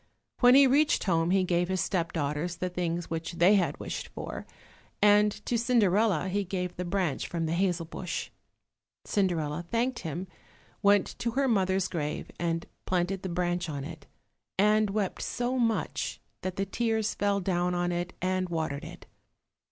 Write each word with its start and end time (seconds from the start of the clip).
When 0.39 0.55
he 0.55 0.65
reached 0.65 1.03
home 1.03 1.29
he 1.29 1.43
gave 1.43 1.67
his 1.69 1.79
step 1.79 2.11
daughters 2.11 2.55
the 2.55 2.69
things 2.71 3.11
which 3.11 3.33
they 3.33 3.53
had 3.53 3.79
wished 3.79 4.07
for, 4.07 4.47
and 4.99 5.31
to 5.45 5.59
Cinderella 5.59 6.27
he 6.27 6.43
gave 6.43 6.75
the 6.75 6.85
branch 6.85 7.27
from 7.27 7.45
the 7.45 7.53
hazel 7.53 7.85
bush. 7.85 8.31
Cinderella 9.05 9.63
thanked 9.69 9.99
him, 9.99 10.27
went 10.81 11.19
to 11.19 11.31
her 11.33 11.47
mother's 11.47 11.87
grave 11.87 12.31
and 12.39 12.65
planted 12.87 13.21
the 13.21 13.29
branch 13.29 13.69
on 13.69 13.83
it, 13.83 14.07
and 14.57 14.89
wept 14.89 15.21
so 15.21 15.59
much 15.59 16.19
that 16.41 16.55
the 16.55 16.65
tears 16.65 17.13
fell 17.13 17.39
down 17.39 17.75
on 17.75 17.91
it 17.91 18.11
and 18.23 18.49
watered 18.49 18.83
it. 18.83 19.05